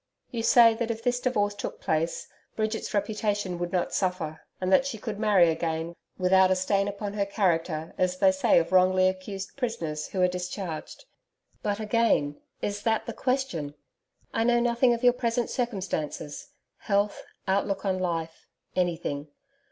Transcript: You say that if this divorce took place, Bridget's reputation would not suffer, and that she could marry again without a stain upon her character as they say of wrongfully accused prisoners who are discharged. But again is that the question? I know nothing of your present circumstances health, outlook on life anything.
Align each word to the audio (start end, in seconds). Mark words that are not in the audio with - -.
You 0.31 0.41
say 0.41 0.73
that 0.73 0.89
if 0.89 1.03
this 1.03 1.19
divorce 1.19 1.53
took 1.53 1.79
place, 1.79 2.27
Bridget's 2.55 2.91
reputation 2.91 3.59
would 3.59 3.71
not 3.71 3.93
suffer, 3.93 4.41
and 4.59 4.73
that 4.73 4.83
she 4.87 4.97
could 4.97 5.19
marry 5.19 5.51
again 5.51 5.95
without 6.17 6.49
a 6.49 6.55
stain 6.55 6.87
upon 6.87 7.13
her 7.13 7.23
character 7.23 7.93
as 7.99 8.17
they 8.17 8.31
say 8.31 8.57
of 8.57 8.71
wrongfully 8.71 9.07
accused 9.07 9.55
prisoners 9.57 10.07
who 10.07 10.19
are 10.19 10.27
discharged. 10.27 11.05
But 11.61 11.79
again 11.79 12.41
is 12.63 12.81
that 12.81 13.05
the 13.05 13.13
question? 13.13 13.75
I 14.33 14.43
know 14.43 14.59
nothing 14.59 14.91
of 14.95 15.03
your 15.03 15.13
present 15.13 15.51
circumstances 15.51 16.47
health, 16.79 17.21
outlook 17.47 17.85
on 17.85 17.99
life 17.99 18.47
anything. 18.75 19.27